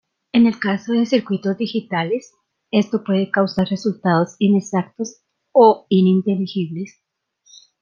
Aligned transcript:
En 0.31 0.47
el 0.47 0.57
caso 0.59 0.93
de 0.93 1.05
circuitos 1.05 1.59
digitales, 1.59 2.33
esto 2.71 3.03
puede 3.03 3.29
causar 3.29 3.67
resultados 3.69 4.35
inexactos 4.39 5.21
o 5.51 5.85
ininteligibles. 5.89 6.99